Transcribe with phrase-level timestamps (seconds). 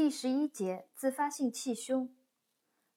[0.00, 2.16] 第十一节自发性气胸。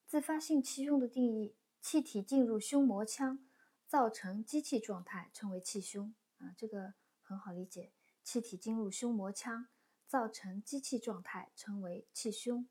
[0.08, 3.46] 自发性气胸的定义：气体进入胸膜腔，
[3.86, 6.16] 造成机器状态，称为气胸。
[6.38, 7.92] 啊，这个很好理解。
[8.24, 9.68] 气体进入胸膜腔，
[10.08, 12.66] 造成机器状态，称为气胸。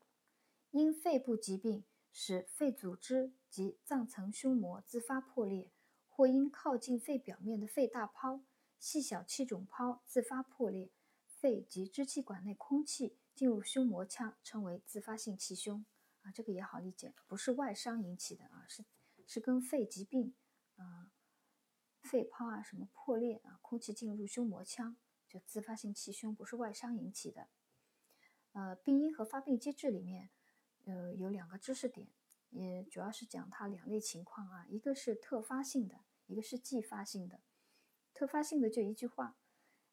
[0.71, 5.69] 因肺部疾病使肺组织及脏层胸膜自发破裂，
[6.09, 8.41] 或因靠近肺表面的肺大泡、
[8.79, 10.89] 细小气肿泡自发破裂，
[11.27, 15.85] 肺及支气管内空气进入胸膜腔，称为自发性气胸。
[16.21, 18.85] 啊，这个也好理解，不是外伤引起的啊，是
[19.27, 20.33] 是跟肺疾病
[20.77, 21.11] 啊、
[22.01, 24.95] 肺泡啊什么破裂啊，空气进入胸膜腔，
[25.27, 27.49] 就自发性气胸，不是外伤引起的。
[28.53, 30.29] 呃，病因和发病机制里面，
[30.85, 32.07] 呃，有两个知识点，
[32.51, 37.41] 也主要是讲它两类情况啊，一个是特发性的，一个是继发性的。
[38.13, 39.35] 特发性的就一句话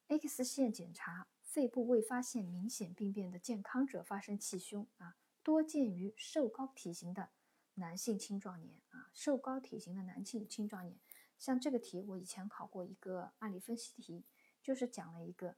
[0.06, 5.16] ，X 线检查肺部未发现明显病变的健康者发生气胸啊。
[5.42, 7.30] 多见于瘦高体型的
[7.74, 11.00] 男性青壮年啊，瘦高体型的男性青壮年，
[11.36, 14.24] 像这个题我以前考过一个案例分析题，
[14.62, 15.56] 就是讲了一个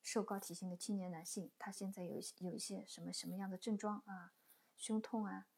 [0.00, 4.32] 瘦高体型的青年男性，他现在有一些有一些什么什么样的症状啊，
[4.78, 5.48] 胸痛啊，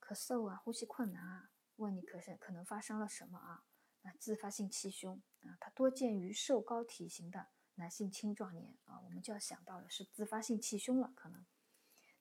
[0.00, 3.64] 咳嗽啊，呼吸困难啊，问你可是可能发生了什么啊？
[4.02, 11.44] 那自发性气胸啊，它多见于瘦高体型的男性青壮年啊，我们就要想到了是自发性气胸了，可能。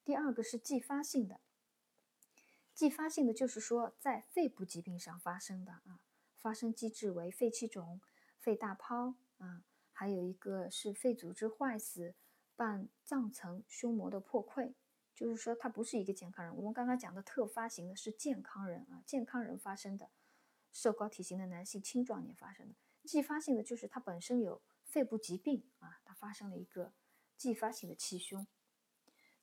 [0.03, 1.39] 第二个是继发性的，
[2.73, 6.01] 继发性的就是说在肺部疾病上发生的啊，
[6.35, 8.01] 发生机制为肺气肿、
[8.39, 12.15] 肺大泡啊，还有一个是肺组织坏死
[12.55, 14.73] 伴脏层胸膜的破溃，
[15.15, 16.53] 就是说它不是一个健康人。
[16.55, 20.09] 我们刚刚讲的特发型的是健康人啊，健康人发生的，
[20.73, 24.61] 瘦高体型的男性青壮年发生的，继发性的就是他本身有
[24.93, 26.93] 肺部疾病啊，他发生了一个
[27.35, 28.45] 继发性的气胸。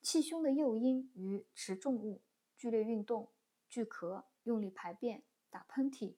[0.00, 2.22] 气胸的诱因与持重物、
[2.56, 3.32] 剧烈运动、
[3.68, 6.14] 剧咳、用力排便、打喷嚏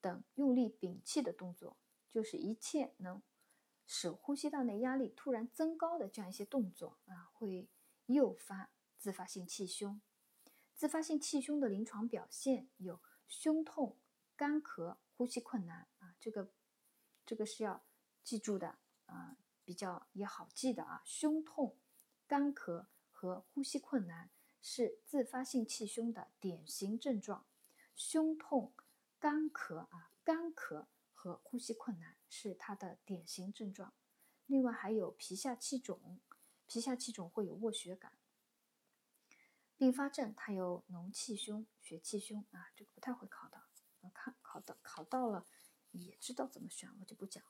[0.00, 1.78] 等用力屏气的动作，
[2.10, 3.22] 就是一切能
[3.86, 7.70] 使呼吸道内压力突然增高的这样一些动作啊，会
[8.06, 10.02] 诱发自发性气胸。
[10.74, 13.96] 自发性气胸的临床表现有胸痛、
[14.34, 16.52] 干咳、呼吸困难啊，这个
[17.24, 17.84] 这个是要
[18.24, 21.76] 记住的啊，比较也好记的啊，胸痛、
[22.26, 22.86] 干咳。
[23.24, 27.46] 和呼吸困难是自发性气胸的典型症状，
[27.94, 28.72] 胸痛、
[29.20, 33.94] 干咳啊，干咳和呼吸困难是它的典型症状。
[34.46, 36.18] 另外还有皮下气肿，
[36.66, 38.18] 皮下气肿会有卧血感。
[39.76, 43.62] 并发症它有脓气胸、血气胸啊，这个不太会考的，
[44.12, 45.46] 看考到考到了
[45.92, 47.44] 也知道怎么选，我就不讲。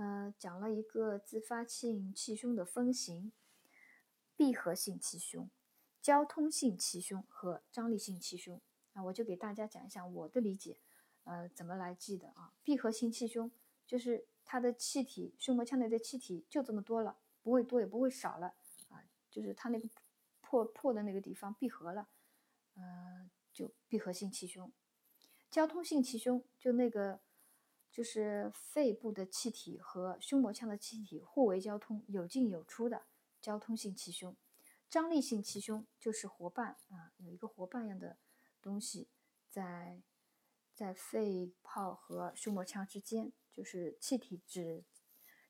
[0.00, 3.32] 呃，讲了一个自发性气胸的分型。
[4.34, 5.50] 闭合性气胸、
[6.00, 8.58] 交通性气胸和张力性气胸
[8.94, 10.80] 啊，我就给大家讲一下我的理解，
[11.24, 12.54] 呃，怎么来记的啊？
[12.62, 13.52] 闭合性气胸
[13.86, 18.54] 就是它的气体，胸膜腔内的气体就这么多了，不会多也不会少了
[18.88, 19.86] 啊，就是它那个
[20.40, 22.08] 破破的那个地方闭合了，
[22.76, 24.72] 呃，就闭合性气胸。
[25.50, 27.20] 交通性气胸就那个
[27.90, 33.06] 就是肺部的气体和胸膜腔的气体互为交通，有进有出的。
[33.40, 34.36] 交通性气胸，
[34.90, 38.18] 张力性气胸就是活瓣啊，有一个活瓣样的
[38.60, 39.08] 东西
[39.48, 40.02] 在
[40.74, 44.84] 在肺泡和胸膜腔之间，就是气体只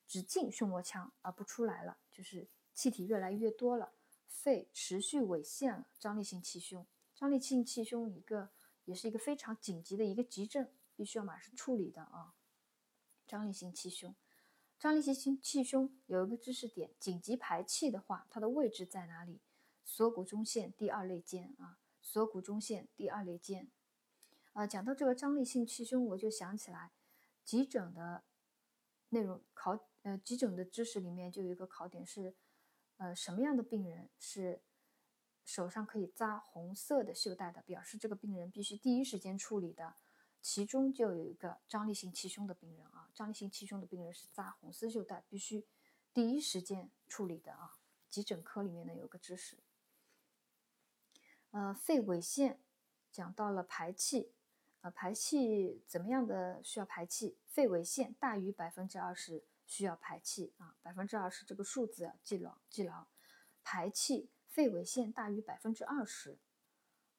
[0.06, 3.92] 只进胸膜腔而不出来了，就是气体越来越多了，
[4.28, 5.88] 肺持续萎陷了。
[5.98, 8.50] 张力性气胸，张力性气胸一个
[8.84, 10.68] 也是一个非常紧急的一个急症，
[11.00, 12.34] 必须要马上处理的啊。
[13.26, 14.14] 张力性气胸。
[14.78, 19.40] 张力性气胸有一个知识点，紧急排气的话，它的位置在哪里？
[19.82, 23.70] 锁骨中线第二肋间啊，锁骨中线第二肋间。
[24.52, 26.92] 啊，讲到这个张力性气胸，我就想起来，
[27.42, 28.22] 急诊的
[29.08, 32.36] 内容考，呃，急诊的知识里面就有一个考点是，
[32.98, 34.60] 呃，什么样的病人是
[35.46, 39.94] 手上可以扎红色的袖带的，表示这个病人必须第一时间处理的。
[40.42, 45.66] 其中就有一个张力性气胸的病人啊，张力性气胸的病人是扎红丝袖带，必须
[46.14, 47.76] 第一时间处理的啊。
[48.08, 49.58] 急诊科里面呢有个知识，
[51.52, 52.58] 呃，肺萎陷
[53.12, 54.32] 讲到了排气，
[54.80, 57.36] 呃，排气怎么样的需要排气？
[57.46, 63.06] 肺萎陷大于百分之二十需要排气啊，百分之二十这个数字要记牢记牢。
[63.62, 66.38] 排气，肺萎陷大于百分之二十，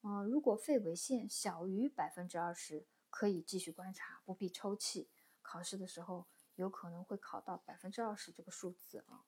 [0.01, 2.87] 嗯，如果肺萎陷小于百分之二十。
[3.11, 5.07] 可以继续观察，不必抽气。
[5.43, 6.25] 考试的时候
[6.55, 9.25] 有可能会考到百分之二十这个数字啊。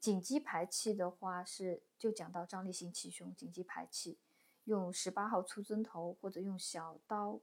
[0.00, 4.18] 紧急排气的话是就讲到张力性气胸，紧急排气
[4.64, 7.40] 用十八号粗针头或者用小刀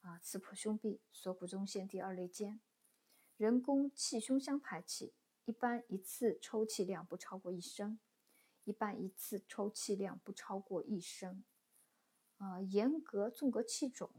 [0.00, 2.60] 啊刺破胸壁，锁骨中线第二肋间。
[3.36, 5.12] 人工气胸腔排气
[5.44, 7.98] 一般一次抽气量不超过一升，
[8.64, 11.44] 一般一次抽气量不超过一升。
[12.38, 14.10] 啊，严格纵隔气肿，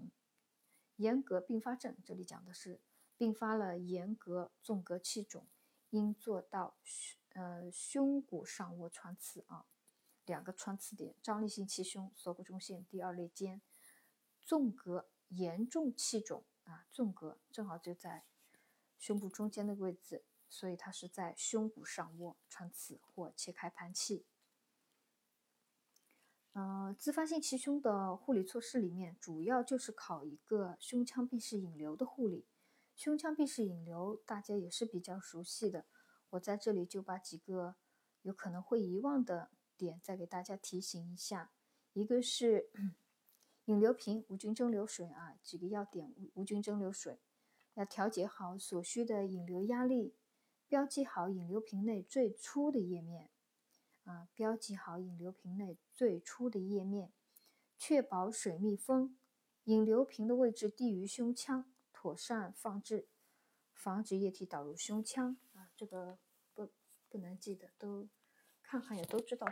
[1.03, 2.79] 严格并发症，这里讲的是
[3.17, 5.45] 并发了严格纵隔气肿，
[5.89, 9.65] 应做到胸呃胸骨上窝穿刺啊，
[10.25, 13.61] 两个穿刺点，张力性气胸，锁骨中线第二肋间，
[14.41, 18.23] 纵隔严重气肿啊，纵隔正好就在。
[19.00, 24.25] 胸部中间的位置，所以它是在胸骨上窝穿刺或切开盘气。
[26.53, 32.45] 呃，自发性气胸的护理措施里面，主要就是考一个胸腔闭式引流的护理。
[32.95, 35.85] 胸腔闭式引流大家也是比较熟悉的，
[36.29, 37.75] 我在这里就把几个
[38.21, 41.51] 有可能会遗忘的点再给大家提醒一下。
[41.94, 42.69] 一个是
[43.65, 47.19] 引流瓶无菌蒸馏水啊，几个要点无无菌蒸馏水。
[47.73, 50.13] 要调节好所需的引流压力，
[50.67, 53.31] 标记好引流瓶内最初的页面，
[54.03, 57.11] 啊，标记好引流瓶内最初的页面，
[57.77, 59.17] 确保水密封，
[59.65, 63.07] 引流瓶的位置低于胸腔，妥善放置，
[63.73, 65.38] 防止液体导入胸腔。
[65.53, 66.19] 啊，这个
[66.53, 66.71] 不
[67.09, 68.07] 不能记得，都
[68.61, 69.47] 看看也都知道，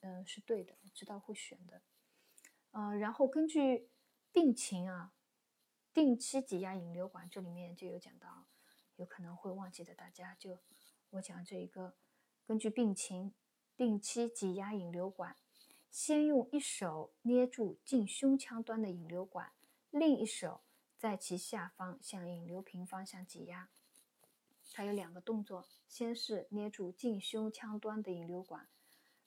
[0.00, 1.82] 嗯，是对的，知道会选的，
[2.70, 3.88] 啊，然后根据
[4.32, 5.12] 病情啊。
[5.92, 8.46] 定期挤压引流管，这里面就有讲到，
[8.94, 10.60] 有可能会忘记的，大家就
[11.10, 11.96] 我讲这一个，
[12.50, 13.32] 根据病情
[13.76, 15.36] 定期挤压引流管，
[15.88, 19.52] 先用一手捏住近胸腔端的引流管，
[19.92, 20.62] 另一手
[20.98, 23.70] 在其下方向引流瓶方向挤压。
[24.72, 28.66] 它有两个动作，先是捏住近胸腔端的引流管，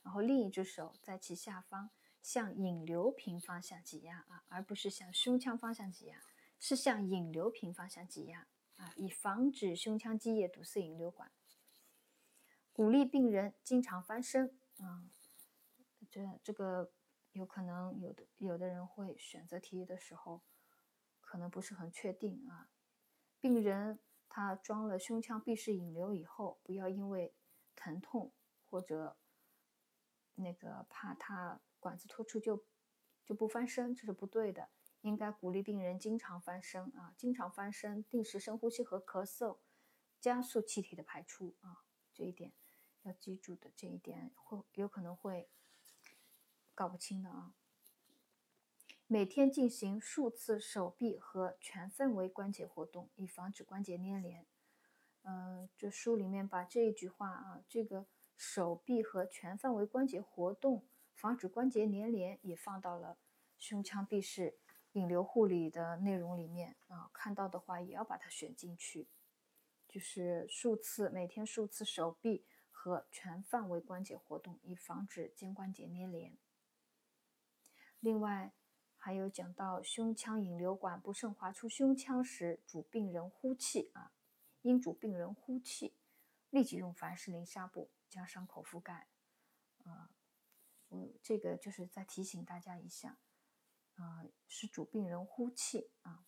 [0.02, 1.92] 然后另一只手在其下方
[2.22, 6.22] 向引流瓶方向挤压啊，而不是向胸腔方向挤压。
[6.60, 11.32] 是向引流瓶方向挤压啊，以防止胸腔积液堵塞引流管。
[12.74, 15.08] 鼓励病人经常翻身啊，
[16.10, 16.92] 这这个
[17.32, 20.42] 有可能有的有的人会选择题的时候
[21.22, 22.68] 可能不是很确定啊。
[23.40, 27.36] 病人他装了胸腔闭式引流以后，不要因为
[27.76, 28.34] 疼痛
[28.66, 29.18] 或者
[30.34, 32.66] 那个怕他管子脱出就
[33.24, 34.70] 就不翻身，这是不对的。
[35.02, 39.60] 应该鼓励病人经常翻身啊，经常翻身，定时深呼吸和咳嗽，
[40.20, 41.84] 加速气体的排出啊，
[42.14, 42.54] 这一点
[43.04, 45.48] 要记住的，这一点会有可能会
[46.74, 47.54] 搞不清的啊。
[49.08, 54.46] 每天进行数次手臂和全范围关节活动，以防止关节粘连。
[55.24, 60.84] 嗯，这书里面把这一句话啊，这个手臂和全范围关节活动，
[61.14, 63.18] 防止关节粘连，也放到了
[63.58, 64.58] 胸腔闭式。
[64.94, 69.08] 引流护理的内容里面啊，看到的话也要把它选进去，
[69.88, 72.46] 就是数次每天数次手臂
[72.84, 76.38] 和全范围关节活动，以防止肩关节粘连。
[78.02, 78.52] 另外
[78.98, 84.12] 还有讲到胸腔引流管不慎滑出胸腔时，主病人呼气啊，
[84.64, 85.96] 应主病人呼气，
[86.50, 89.08] 立即用凡士林纱布将伤口覆盖。
[89.86, 90.12] 啊，
[90.90, 93.18] 我这个就是再提醒大家一下。
[93.96, 96.26] 啊，是主病人呼气啊。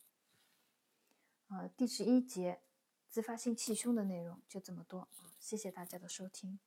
[1.47, 2.61] 呃，第十一节
[3.09, 5.09] 自发性气胸的内容就这么多，
[5.45, 6.57] 谢谢大家的收听。